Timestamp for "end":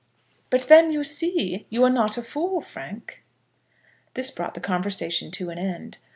5.59-5.99